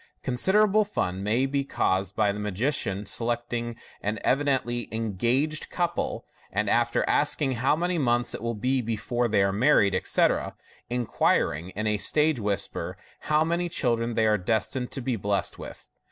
* 0.15 0.23
Considerable 0.23 0.83
fun 0.83 1.21
may 1.21 1.45
be 1.45 1.63
caused 1.63 2.15
by 2.15 2.31
the 2.31 2.39
magician 2.39 3.05
selecting 3.05 3.75
an 4.01 4.17
evi 4.25 4.41
dently" 4.45 4.91
engaged" 4.91 5.69
couple, 5.69 6.25
and 6.51 6.67
after 6.71 7.07
asking 7.07 7.51
how 7.51 7.75
many 7.75 7.99
months 7.99 8.33
it 8.33 8.41
will 8.41 8.55
be 8.55 8.81
before 8.81 9.27
they 9.27 9.43
are 9.43 9.53
married, 9.53 9.93
etc., 9.93 10.55
inquiring, 10.89 11.69
in 11.75 11.85
a 11.85 11.99
stage 11.99 12.39
whisper, 12.39 12.97
how 13.29 13.43
many 13.43 13.69
children 13.69 14.15
they 14.15 14.25
are 14.25 14.39
destined 14.39 14.89
to 14.89 15.01
be 15.01 15.15
blest 15.15 15.59
with. 15.59 15.87